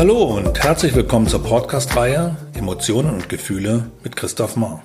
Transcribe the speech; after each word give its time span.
Hallo 0.00 0.34
und 0.34 0.58
herzlich 0.64 0.94
willkommen 0.94 1.26
zur 1.26 1.42
Podcast-Reihe 1.42 2.34
Emotionen 2.54 3.10
und 3.10 3.28
Gefühle 3.28 3.90
mit 4.02 4.16
Christoph 4.16 4.56
Mahr. 4.56 4.82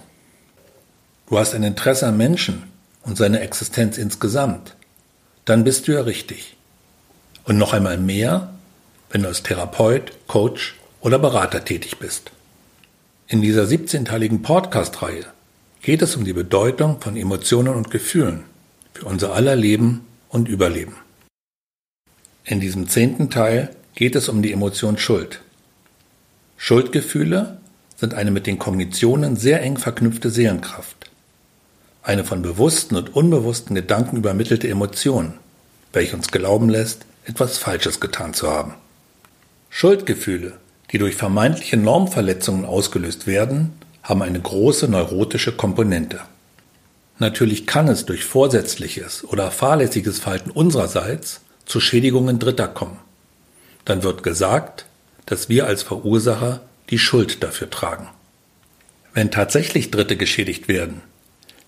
Du 1.30 1.40
hast 1.40 1.56
ein 1.56 1.64
Interesse 1.64 2.08
an 2.08 2.18
Menschen 2.18 2.64
und 3.04 3.16
seine 3.16 3.40
Existenz 3.40 3.98
insgesamt, 3.98 4.76
dann 5.46 5.64
bist 5.64 5.88
du 5.88 5.94
ja 5.94 6.02
richtig. 6.02 6.58
Und 7.46 7.58
noch 7.58 7.72
einmal 7.72 7.98
mehr, 7.98 8.50
wenn 9.10 9.22
du 9.22 9.30
als 9.30 9.42
Therapeut, 9.42 10.12
Coach 10.28 10.76
oder 11.00 11.18
Berater 11.18 11.64
tätig 11.64 11.98
bist. 11.98 12.32
In 13.30 13.42
dieser 13.42 13.64
17-teiligen 13.64 14.42
Podcast-Reihe 14.42 15.28
geht 15.82 16.02
es 16.02 16.18
um 16.18 16.26
die 16.26 16.34
Bedeutung 16.34 17.00
von 17.00 17.16
Emotionen 17.16 17.74
und 17.74 17.90
Gefühlen 17.90 18.44
für 18.94 19.06
unser 19.06 19.34
aller 19.34 19.56
Leben 19.56 20.06
und 20.28 20.50
Überleben. 20.50 20.98
In 22.44 22.60
diesem 22.60 22.90
zehnten 22.90 23.30
Teil 23.30 23.70
geht 23.96 24.16
es 24.18 24.28
um 24.28 24.42
die 24.42 24.52
Emotion 24.52 24.98
Schuld. 24.98 25.40
Schuldgefühle 26.58 27.60
sind 27.96 28.14
eine 28.14 28.30
mit 28.30 28.46
den 28.46 28.60
Kognitionen 28.60 29.38
sehr 29.38 29.62
eng 29.62 29.78
verknüpfte 29.78 30.30
Seelenkraft. 30.30 31.10
Eine 32.04 32.26
von 32.26 32.42
bewussten 32.42 32.98
und 32.98 33.16
unbewussten 33.16 33.74
Gedanken 33.74 34.18
übermittelte 34.18 34.68
Emotion, 34.68 35.34
welche 35.94 36.16
uns 36.16 36.28
glauben 36.28 36.70
lässt, 36.70 37.06
etwas 37.24 37.58
Falsches 37.58 38.02
getan 38.02 38.34
zu 38.34 38.50
haben. 38.52 38.74
Schuldgefühle, 39.70 40.60
die 40.92 40.98
durch 40.98 41.16
vermeintliche 41.16 41.78
Normverletzungen 41.78 42.66
ausgelöst 42.66 43.28
werden, 43.28 43.74
haben 44.04 44.22
eine 44.22 44.40
große 44.40 44.88
neurotische 44.88 45.54
Komponente. 45.54 46.20
Natürlich 47.18 47.66
kann 47.66 47.88
es 47.88 48.06
durch 48.06 48.26
vorsätzliches 48.26 49.24
oder 49.24 49.52
fahrlässiges 49.52 50.20
Verhalten 50.20 50.52
unsererseits 50.52 51.42
zu 51.66 51.80
Schädigungen 51.80 52.40
Dritter 52.40 52.68
kommen 52.68 53.00
dann 53.86 54.04
wird 54.04 54.24
gesagt, 54.24 54.86
dass 55.26 55.50
wir 55.50 55.68
als 55.68 55.84
Verursacher 55.84 56.62
die 56.90 57.00
Schuld 57.00 57.44
dafür 57.44 57.70
tragen. 57.70 58.10
Wenn 59.14 59.32
tatsächlich 59.32 59.92
Dritte 59.92 60.18
geschädigt 60.18 60.68
werden, 60.68 61.02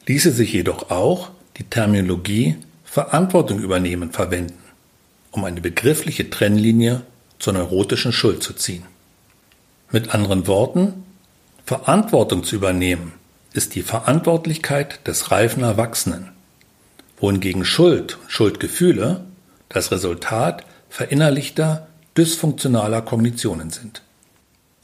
ließe 0.08 0.32
sich 0.32 0.54
jedoch 0.54 0.90
auch 0.90 1.30
die 1.58 1.64
Terminologie 1.64 2.56
Verantwortung 2.84 3.60
übernehmen 3.60 4.12
verwenden, 4.12 4.62
um 5.32 5.44
eine 5.46 5.62
begriffliche 5.62 6.30
Trennlinie 6.30 7.04
zur 7.40 7.54
neurotischen 7.54 8.12
Schuld 8.12 8.44
zu 8.44 8.54
ziehen. 8.54 8.84
Mit 9.92 10.14
anderen 10.14 10.48
Worten, 10.48 11.06
Verantwortung 11.66 12.44
zu 12.44 12.56
übernehmen 12.56 13.14
ist 13.54 13.76
die 13.76 13.82
Verantwortlichkeit 13.82 15.06
des 15.08 15.32
reifen 15.32 15.64
Erwachsenen, 15.64 16.30
wohingegen 17.20 17.66
Schuld 17.66 18.18
und 18.22 18.32
Schuldgefühle 18.32 19.26
das 19.70 19.92
Resultat 19.92 20.66
verinnerlichter 20.90 21.87
dysfunktionaler 22.18 23.02
Kognitionen 23.02 23.70
sind. 23.70 24.02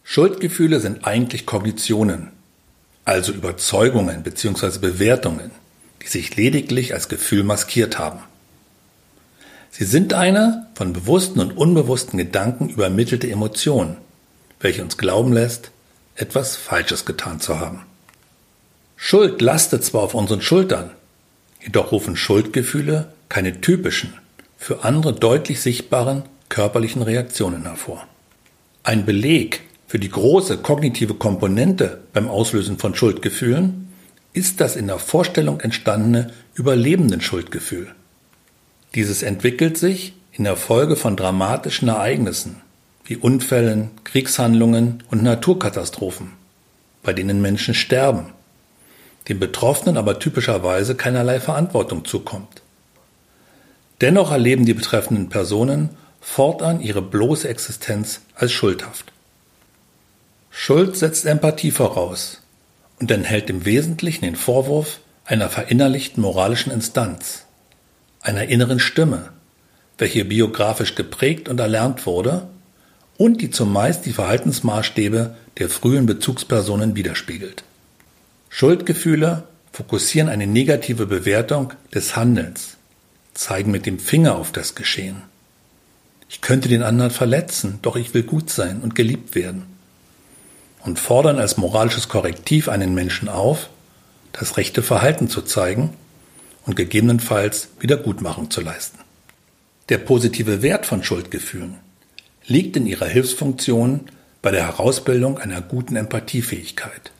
Schuldgefühle 0.03 0.79
sind 0.79 1.05
eigentlich 1.05 1.45
Kognitionen, 1.45 2.29
also 3.05 3.31
Überzeugungen 3.31 4.23
bzw. 4.23 4.79
Bewertungen, 4.79 5.51
die 6.01 6.07
sich 6.07 6.35
lediglich 6.35 6.93
als 6.93 7.09
Gefühl 7.09 7.43
maskiert 7.43 7.97
haben. 7.97 8.19
Sie 9.71 9.85
sind 9.85 10.13
eine 10.13 10.67
von 10.75 10.93
bewussten 10.93 11.39
und 11.39 11.57
unbewussten 11.57 12.19
Gedanken 12.19 12.69
übermittelte 12.69 13.29
Emotion, 13.29 13.97
welche 14.59 14.83
uns 14.83 14.97
glauben 14.97 15.33
lässt, 15.33 15.71
etwas 16.15 16.55
Falsches 16.55 17.05
getan 17.05 17.39
zu 17.39 17.59
haben. 17.59 17.81
Schuld 18.95 19.41
lastet 19.41 19.83
zwar 19.83 20.03
auf 20.03 20.13
unseren 20.13 20.41
Schultern, 20.41 20.91
jedoch 21.61 21.91
rufen 21.91 22.15
Schuldgefühle 22.15 23.11
keine 23.29 23.61
typischen, 23.61 24.13
für 24.57 24.83
andere 24.83 25.13
deutlich 25.13 25.61
sichtbaren 25.61 26.23
körperlichen 26.53 27.01
Reaktionen 27.01 27.63
hervor. 27.63 28.07
Ein 28.83 29.05
Beleg 29.05 29.61
für 29.87 29.97
die 29.97 30.11
große 30.11 30.59
kognitive 30.59 31.15
Komponente 31.15 32.01
beim 32.13 32.27
Auslösen 32.29 32.77
von 32.77 32.93
Schuldgefühlen 32.93 33.87
ist 34.33 34.61
das 34.61 34.75
in 34.75 34.85
der 34.85 34.99
Vorstellung 34.99 35.61
entstandene 35.61 36.31
Überlebenden-Schuldgefühl. 36.53 37.87
Dieses 38.93 39.23
entwickelt 39.23 39.79
sich 39.79 40.13
in 40.31 40.43
der 40.43 40.55
Folge 40.55 40.95
von 40.95 41.15
dramatischen 41.15 41.87
Ereignissen 41.87 42.61
wie 43.03 43.17
Unfällen, 43.17 43.89
Kriegshandlungen 44.03 45.01
und 45.09 45.23
Naturkatastrophen, 45.23 46.33
bei 47.01 47.13
denen 47.13 47.41
Menschen 47.41 47.73
sterben, 47.73 48.27
den 49.27 49.39
Betroffenen 49.39 49.97
aber 49.97 50.19
typischerweise 50.19 50.93
keinerlei 50.93 51.39
Verantwortung 51.39 52.05
zukommt. 52.05 52.61
Dennoch 54.01 54.31
erleben 54.31 54.67
die 54.67 54.75
betreffenden 54.75 55.29
Personen 55.29 55.89
fortan 56.23 56.79
ihre 56.79 57.01
bloße 57.01 57.47
Existenz 57.47 58.21
als 58.33 58.53
schuldhaft. 58.53 59.11
Schuld 60.49 60.95
setzt 60.95 61.25
Empathie 61.25 61.71
voraus 61.71 62.41
und 62.99 63.11
enthält 63.11 63.49
im 63.49 63.65
Wesentlichen 63.65 64.23
den 64.23 64.37
Vorwurf 64.37 65.01
einer 65.25 65.49
verinnerlichten 65.49 66.21
moralischen 66.21 66.71
Instanz, 66.71 67.45
einer 68.21 68.45
inneren 68.45 68.79
Stimme, 68.79 69.29
welche 69.97 70.23
biografisch 70.25 70.95
geprägt 70.95 71.49
und 71.49 71.59
erlernt 71.59 72.05
wurde 72.05 72.47
und 73.17 73.41
die 73.41 73.51
zumeist 73.51 74.05
die 74.05 74.13
Verhaltensmaßstäbe 74.13 75.35
der 75.57 75.69
frühen 75.69 76.05
Bezugspersonen 76.05 76.95
widerspiegelt. 76.95 77.63
Schuldgefühle 78.49 79.43
fokussieren 79.71 80.29
eine 80.29 80.47
negative 80.47 81.05
Bewertung 81.05 81.73
des 81.93 82.15
Handelns, 82.15 82.77
zeigen 83.33 83.71
mit 83.71 83.85
dem 83.85 83.99
Finger 83.99 84.35
auf 84.35 84.51
das 84.51 84.75
Geschehen. 84.75 85.23
Ich 86.33 86.41
könnte 86.41 86.67
den 86.67 86.81
anderen 86.81 87.11
verletzen, 87.11 87.77
doch 87.83 87.95
ich 87.95 88.15
will 88.15 88.23
gut 88.23 88.49
sein 88.49 88.81
und 88.81 88.95
geliebt 88.95 89.35
werden. 89.35 89.67
Und 90.83 90.99
fordern 90.99 91.37
als 91.37 91.57
moralisches 91.57 92.09
Korrektiv 92.09 92.69
einen 92.69 92.95
Menschen 92.95 93.29
auf, 93.29 93.69
das 94.31 94.57
rechte 94.57 94.81
Verhalten 94.81 95.29
zu 95.29 95.43
zeigen 95.43 95.93
und 96.65 96.75
gegebenenfalls 96.75 97.69
Wiedergutmachung 97.79 98.49
zu 98.49 98.61
leisten. 98.61 98.97
Der 99.89 99.99
positive 99.99 100.63
Wert 100.63 100.87
von 100.87 101.03
Schuldgefühlen 101.03 101.75
liegt 102.47 102.75
in 102.77 102.87
ihrer 102.87 103.05
Hilfsfunktion 103.05 104.01
bei 104.41 104.49
der 104.49 104.65
Herausbildung 104.65 105.37
einer 105.37 105.61
guten 105.61 105.95
Empathiefähigkeit. 105.95 107.11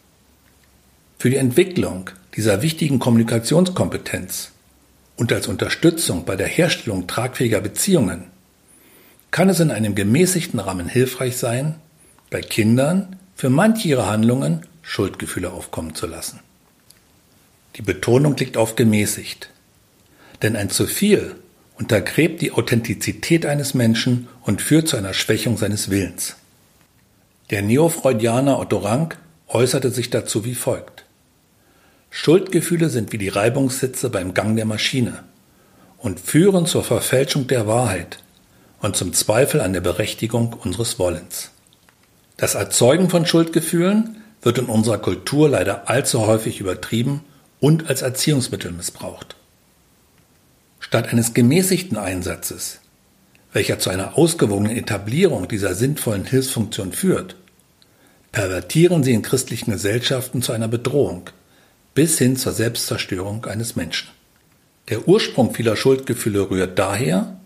Für 1.20 1.30
die 1.30 1.38
Entwicklung 1.38 2.10
dieser 2.36 2.64
wichtigen 2.64 2.98
Kommunikationskompetenz 2.98 4.54
und 5.18 5.32
als 5.32 5.48
Unterstützung 5.48 6.26
bei 6.26 6.36
der 6.36 6.48
Herstellung 6.48 7.06
tragfähiger 7.06 7.62
Beziehungen 7.62 8.33
kann 9.34 9.50
es 9.50 9.60
in 9.60 9.72
einem 9.72 9.96
gemäßigten 9.96 10.60
Rahmen 10.60 10.88
hilfreich 10.88 11.38
sein, 11.38 11.74
bei 12.30 12.42
Kindern 12.42 13.16
für 13.36 13.50
manche 13.50 13.88
ihrer 13.88 14.06
Handlungen 14.06 14.68
Schuldgefühle 14.84 15.52
aufkommen 15.52 15.96
zu 15.96 16.06
lassen. 16.06 16.40
Die 17.76 17.82
Betonung 17.82 18.38
liegt 18.38 18.58
auf 18.58 18.76
gemäßigt. 18.76 19.50
Denn 20.44 20.56
ein 20.56 20.70
zu 20.70 20.86
viel 20.86 21.36
untergräbt 21.80 22.44
die 22.44 22.52
Authentizität 22.52 23.48
eines 23.48 23.74
Menschen 23.74 24.28
und 24.44 24.62
führt 24.62 24.88
zu 24.88 24.98
einer 24.98 25.16
Schwächung 25.16 25.58
seines 25.58 25.90
Willens. 25.90 26.36
Der 27.50 27.64
Neofreudianer 27.64 28.60
Otto 28.60 28.78
Rank 28.78 29.18
äußerte 29.48 29.90
sich 29.90 30.12
dazu 30.12 30.46
wie 30.46 30.54
folgt. 30.54 31.06
Schuldgefühle 32.12 32.92
sind 32.92 33.12
wie 33.12 33.18
die 33.18 33.30
Reibungssitze 33.30 34.12
beim 34.12 34.36
Gang 34.36 34.56
der 34.58 34.66
Maschine 34.66 35.24
und 35.98 36.20
führen 36.20 36.68
zur 36.68 36.84
Verfälschung 36.84 37.48
der 37.48 37.66
Wahrheit 37.66 38.20
und 38.84 38.98
zum 38.98 39.14
Zweifel 39.14 39.62
an 39.62 39.72
der 39.72 39.80
Berechtigung 39.80 40.54
unseres 40.54 41.00
Wollens. 41.00 41.52
Das 42.36 42.54
Erzeugen 42.54 43.10
von 43.10 43.26
Schuldgefühlen 43.26 44.18
wird 44.42 44.58
in 44.58 44.66
unserer 44.66 44.98
Kultur 44.98 45.48
leider 45.48 45.90
allzu 45.90 46.28
häufig 46.28 46.60
übertrieben 46.60 47.22
und 47.62 47.88
als 47.88 48.02
Erziehungsmittel 48.02 48.74
missbraucht. 48.74 49.38
Statt 50.82 51.08
eines 51.08 51.34
gemäßigten 51.34 51.98
Einsatzes, 51.98 52.82
welcher 53.54 53.80
zu 53.80 53.90
einer 53.90 54.18
ausgewogenen 54.18 54.76
Etablierung 54.76 55.48
dieser 55.48 55.76
sinnvollen 55.76 56.26
Hilfsfunktion 56.26 56.92
führt, 56.92 57.38
pervertieren 58.34 59.02
sie 59.02 59.14
in 59.14 59.22
christlichen 59.22 59.72
Gesellschaften 59.72 60.42
zu 60.42 60.52
einer 60.52 60.68
Bedrohung 60.68 61.30
bis 61.94 62.18
hin 62.18 62.36
zur 62.36 62.52
Selbstzerstörung 62.52 63.46
eines 63.46 63.78
Menschen. 63.78 64.10
Der 64.90 65.08
Ursprung 65.08 65.54
vieler 65.54 65.78
Schuldgefühle 65.78 66.50
rührt 66.50 66.78
daher, 66.78 67.38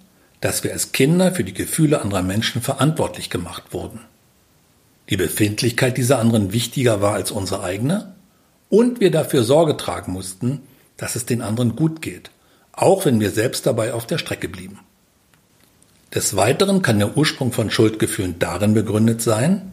dass 0.42 0.64
wir 0.64 0.72
als 0.72 0.92
Kinder 0.92 1.32
für 1.32 1.44
die 1.44 1.54
Gefühle 1.54 2.02
anderer 2.02 2.22
Menschen 2.22 2.62
verantwortlich 2.62 3.30
gemacht 3.30 3.74
wurden. 3.74 4.02
Die 5.10 5.18
Befindlichkeit 5.18 5.98
dieser 5.98 6.20
anderen 6.20 6.54
wichtiger 6.54 7.02
war 7.02 7.14
als 7.14 7.32
unsere 7.32 7.64
eigene 7.64 8.14
und 8.70 9.00
wir 9.00 9.12
dafür 9.12 9.44
Sorge 9.44 9.78
tragen 9.78 10.12
mussten, 10.12 10.62
dass 10.98 11.16
es 11.16 11.26
den 11.26 11.42
anderen 11.42 11.76
gut 11.76 12.02
geht, 12.02 12.32
auch 12.74 13.06
wenn 13.06 13.20
wir 13.20 13.32
selbst 13.32 13.66
dabei 13.66 13.94
auf 13.94 14.06
der 14.06 14.18
Strecke 14.18 14.50
blieben. 14.50 14.80
Des 16.14 16.36
Weiteren 16.36 16.82
kann 16.82 17.00
der 17.00 17.18
Ursprung 17.18 17.52
von 17.52 17.70
Schuldgefühlen 17.70 18.40
darin 18.40 18.74
begründet 18.74 19.22
sein, 19.22 19.72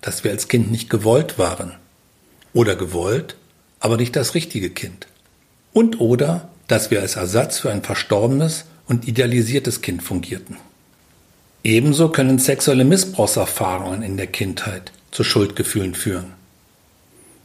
dass 0.00 0.24
wir 0.24 0.30
als 0.30 0.48
Kind 0.48 0.70
nicht 0.70 0.90
gewollt 0.90 1.38
waren 1.38 1.74
oder 2.52 2.76
gewollt, 2.76 3.36
aber 3.80 3.96
nicht 3.96 4.16
das 4.16 4.34
richtige 4.34 4.70
Kind 4.70 5.06
und 5.72 6.00
oder 6.00 6.48
dass 6.68 6.90
wir 6.90 7.00
als 7.00 7.16
Ersatz 7.16 7.58
für 7.58 7.70
ein 7.70 7.82
verstorbenes 7.82 8.64
und 8.86 9.08
idealisiertes 9.08 9.82
Kind 9.82 10.02
fungierten. 10.02 10.56
Ebenso 11.64 12.10
können 12.10 12.38
sexuelle 12.38 12.84
Missbrauchserfahrungen 12.84 14.02
in 14.02 14.16
der 14.16 14.28
Kindheit 14.28 14.92
zu 15.10 15.24
Schuldgefühlen 15.24 15.94
führen. 15.94 16.32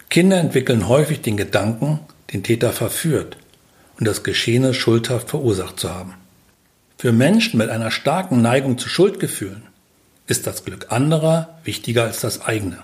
Kinder 0.10 0.38
entwickeln 0.40 0.88
häufig 0.88 1.22
den 1.22 1.38
Gedanken, 1.38 2.00
den 2.32 2.44
Täter 2.44 2.72
verführt 2.72 3.38
und 3.98 4.08
das 4.08 4.24
Geschehene 4.24 4.74
schuldhaft 4.74 5.30
verursacht 5.30 5.80
zu 5.80 5.90
haben. 5.90 6.14
Für 6.98 7.12
Menschen 7.12 7.58
mit 7.58 7.70
einer 7.70 7.90
starken 7.90 8.42
Neigung 8.42 8.78
zu 8.78 8.90
Schuldgefühlen 8.90 9.64
ist 10.28 10.46
das 10.46 10.66
Glück 10.66 10.92
anderer 10.92 11.60
wichtiger 11.64 12.04
als 12.04 12.20
das 12.20 12.42
eigene. 12.42 12.84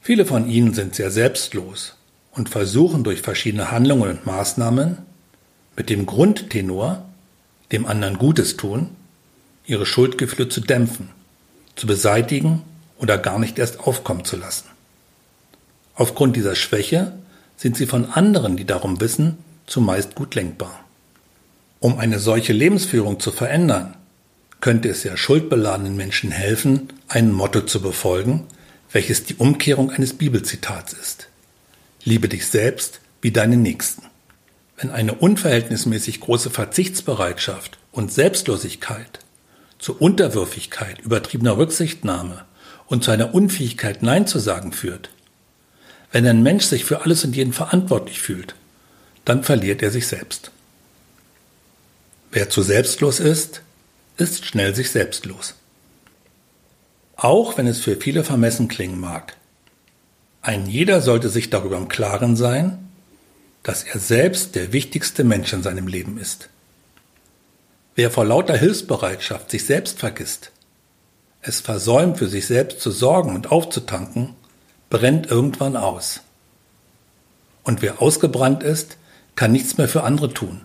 Viele 0.00 0.24
von 0.24 0.48
ihnen 0.48 0.72
sind 0.72 0.94
sehr 0.94 1.10
selbstlos 1.10 1.96
und 2.32 2.48
versuchen 2.48 3.04
durch 3.04 3.20
verschiedene 3.20 3.70
Handlungen 3.70 4.10
und 4.10 4.26
Maßnahmen 4.26 4.98
mit 5.76 5.90
dem 5.90 6.06
Grundtenor, 6.06 7.04
dem 7.70 7.86
anderen 7.86 8.18
Gutes 8.18 8.56
tun, 8.56 8.90
ihre 9.66 9.86
Schuldgefühle 9.86 10.48
zu 10.48 10.60
dämpfen, 10.60 11.08
zu 11.76 11.86
beseitigen 11.86 12.62
oder 12.98 13.18
gar 13.18 13.38
nicht 13.38 13.58
erst 13.58 13.80
aufkommen 13.80 14.24
zu 14.24 14.36
lassen. 14.36 14.66
Aufgrund 15.94 16.36
dieser 16.36 16.54
Schwäche 16.54 17.12
sind 17.56 17.76
sie 17.76 17.86
von 17.86 18.06
anderen, 18.06 18.56
die 18.56 18.64
darum 18.64 19.00
wissen, 19.00 19.38
zumeist 19.66 20.14
gut 20.14 20.34
lenkbar. 20.34 20.84
Um 21.80 21.98
eine 21.98 22.18
solche 22.18 22.52
Lebensführung 22.52 23.20
zu 23.20 23.32
verändern, 23.32 23.96
könnte 24.60 24.88
es 24.88 25.02
ja 25.02 25.16
schuldbeladenen 25.16 25.96
Menschen 25.96 26.30
helfen, 26.30 26.88
ein 27.08 27.32
Motto 27.32 27.62
zu 27.62 27.82
befolgen, 27.82 28.46
welches 28.92 29.24
die 29.24 29.34
Umkehrung 29.34 29.90
eines 29.90 30.14
Bibelzitats 30.14 30.92
ist. 30.92 31.28
Liebe 32.04 32.28
dich 32.28 32.46
selbst 32.46 33.00
wie 33.20 33.32
deinen 33.32 33.62
Nächsten. 33.62 34.02
Wenn 34.82 34.90
eine 34.90 35.14
unverhältnismäßig 35.14 36.18
große 36.18 36.50
Verzichtsbereitschaft 36.50 37.78
und 37.92 38.12
Selbstlosigkeit 38.12 39.20
zu 39.78 39.96
Unterwürfigkeit, 39.96 40.98
übertriebener 40.98 41.56
Rücksichtnahme 41.56 42.44
und 42.86 43.04
zu 43.04 43.12
einer 43.12 43.32
Unfähigkeit 43.32 44.02
Nein 44.02 44.26
zu 44.26 44.40
sagen 44.40 44.72
führt, 44.72 45.10
wenn 46.10 46.26
ein 46.26 46.42
Mensch 46.42 46.64
sich 46.64 46.84
für 46.84 47.02
alles 47.02 47.24
und 47.24 47.36
jeden 47.36 47.52
verantwortlich 47.52 48.20
fühlt, 48.20 48.56
dann 49.24 49.44
verliert 49.44 49.82
er 49.82 49.92
sich 49.92 50.08
selbst. 50.08 50.50
Wer 52.32 52.50
zu 52.50 52.62
selbstlos 52.62 53.20
ist, 53.20 53.62
ist 54.16 54.46
schnell 54.46 54.74
sich 54.74 54.90
selbstlos. 54.90 55.54
Auch 57.14 57.56
wenn 57.56 57.68
es 57.68 57.78
für 57.78 57.94
viele 57.94 58.24
vermessen 58.24 58.66
klingen 58.66 58.98
mag. 58.98 59.36
Ein 60.40 60.66
jeder 60.66 61.00
sollte 61.02 61.28
sich 61.28 61.50
darüber 61.50 61.76
im 61.76 61.86
Klaren 61.86 62.34
sein, 62.34 62.81
dass 63.62 63.84
er 63.84 63.98
selbst 64.00 64.54
der 64.54 64.72
wichtigste 64.72 65.24
Mensch 65.24 65.52
in 65.52 65.62
seinem 65.62 65.86
Leben 65.86 66.18
ist. 66.18 66.48
Wer 67.94 68.10
vor 68.10 68.24
lauter 68.24 68.56
Hilfsbereitschaft 68.56 69.50
sich 69.50 69.64
selbst 69.64 69.98
vergisst, 69.98 70.50
es 71.42 71.60
versäumt, 71.60 72.18
für 72.18 72.28
sich 72.28 72.46
selbst 72.46 72.80
zu 72.80 72.90
sorgen 72.90 73.34
und 73.34 73.50
aufzutanken, 73.50 74.34
brennt 74.90 75.26
irgendwann 75.26 75.76
aus. 75.76 76.20
Und 77.64 77.82
wer 77.82 78.00
ausgebrannt 78.00 78.62
ist, 78.62 78.96
kann 79.34 79.52
nichts 79.52 79.76
mehr 79.78 79.88
für 79.88 80.04
andere 80.04 80.32
tun, 80.32 80.62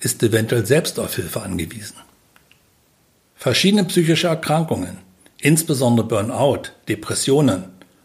ist 0.00 0.22
eventuell 0.22 0.66
selbst 0.66 0.98
auf 0.98 1.16
Hilfe 1.16 1.42
angewiesen. 1.42 1.96
Verschiedene 3.36 3.84
psychische 3.84 4.28
Erkrankungen, 4.28 4.98
insbesondere 5.38 6.06
Burnout, 6.06 6.70
Depressionen 6.88 7.64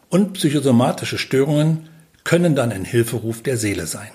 und 0.09 0.33
psychosomatische 0.33 1.17
Störungen 1.17 1.89
können 2.23 2.55
dann 2.55 2.71
ein 2.71 2.85
Hilferuf 2.85 3.41
der 3.41 3.57
Seele 3.57 3.87
sein. 3.87 4.11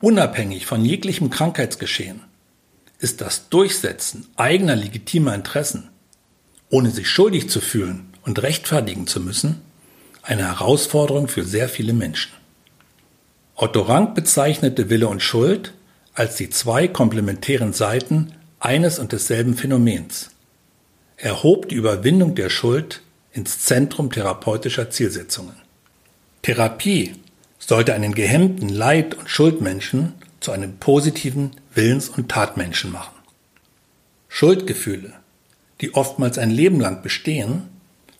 Unabhängig 0.00 0.66
von 0.66 0.84
jeglichem 0.84 1.30
Krankheitsgeschehen 1.30 2.22
ist 2.98 3.20
das 3.20 3.48
Durchsetzen 3.48 4.26
eigener 4.36 4.76
legitimer 4.76 5.34
Interessen, 5.34 5.88
ohne 6.70 6.90
sich 6.90 7.08
schuldig 7.08 7.50
zu 7.50 7.60
fühlen 7.60 8.12
und 8.24 8.42
rechtfertigen 8.42 9.06
zu 9.06 9.20
müssen, 9.20 9.60
eine 10.22 10.46
Herausforderung 10.46 11.28
für 11.28 11.44
sehr 11.44 11.68
viele 11.68 11.92
Menschen. 11.92 12.32
Otto 13.54 13.82
Rank 13.82 14.14
bezeichnete 14.14 14.88
Wille 14.88 15.08
und 15.08 15.22
Schuld 15.22 15.74
als 16.14 16.36
die 16.36 16.50
zwei 16.50 16.88
komplementären 16.88 17.72
Seiten 17.72 18.32
eines 18.58 18.98
und 18.98 19.12
desselben 19.12 19.54
Phänomens. 19.56 20.30
Er 21.16 21.42
hob 21.42 21.68
die 21.68 21.74
Überwindung 21.74 22.34
der 22.34 22.48
Schuld 22.48 23.02
ins 23.32 23.60
Zentrum 23.60 24.10
therapeutischer 24.10 24.90
Zielsetzungen. 24.90 25.56
Therapie 26.42 27.14
sollte 27.58 27.94
einen 27.94 28.14
gehemmten 28.14 28.68
Leid- 28.68 29.14
und 29.14 29.28
Schuldmenschen 29.28 30.14
zu 30.40 30.52
einem 30.52 30.78
positiven 30.78 31.52
Willens- 31.74 32.08
und 32.08 32.30
Tatmenschen 32.30 32.90
machen. 32.90 33.14
Schuldgefühle, 34.28 35.12
die 35.80 35.94
oftmals 35.94 36.38
ein 36.38 36.50
Leben 36.50 36.80
lang 36.80 37.02
bestehen, 37.02 37.64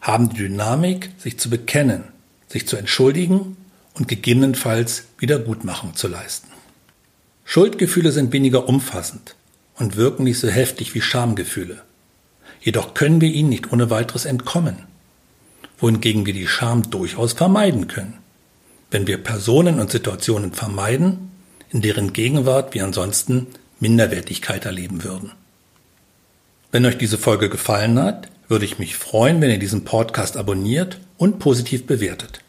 haben 0.01 0.29
die 0.31 0.37
Dynamik, 0.37 1.11
sich 1.19 1.39
zu 1.39 1.51
bekennen, 1.51 2.05
sich 2.49 2.67
zu 2.67 2.77
entschuldigen 2.77 3.57
und 3.95 4.09
gegebenenfalls 4.09 5.05
Wiedergutmachung 5.19 5.95
zu 5.95 6.09
leisten. 6.09 6.49
Schuldgefühle 7.45 8.13
sind 8.13 8.33
weniger 8.33 8.69
umfassend 8.69 9.35
und 9.77 9.97
wirken 9.97 10.25
nicht 10.25 10.39
so 10.39 10.49
heftig 10.49 10.95
wie 10.95 11.01
Schamgefühle. 11.01 11.83
Jedoch 12.61 12.95
können 12.95 13.21
wir 13.21 13.31
ihnen 13.31 13.49
nicht 13.49 13.73
ohne 13.73 13.91
weiteres 13.91 14.27
entkommen, 14.27 14.85
wohingegen 15.81 16.27
wir 16.27 16.33
die 16.33 16.47
Scham 16.47 16.91
durchaus 16.91 17.33
vermeiden 17.33 17.89
können, 17.89 18.19
wenn 18.91 19.07
wir 19.07 19.19
Personen 19.19 19.81
und 19.81 19.91
Situationen 19.91 20.53
vermeiden, 20.53 21.31
in 21.71 21.81
deren 21.81 22.13
Gegenwart 22.13 22.75
wir 22.75 22.85
ansonsten 22.85 23.47
Minderwertigkeit 23.79 24.67
erleben 24.67 25.05
würden. 25.05 25.33
Wenn 26.73 26.87
euch 26.87 26.99
diese 26.99 27.19
Folge 27.19 27.49
gefallen 27.49 27.99
hat, 27.99 28.29
würde 28.49 28.65
ich 28.65 28.79
mich 28.79 28.97
freuen, 28.97 29.41
wenn 29.41 29.51
ihr 29.51 29.59
diesen 29.59 29.85
Podcast 29.85 30.37
abonniert 30.37 30.99
und 31.17 31.39
positiv 31.39 31.87
bewertet. 31.87 32.41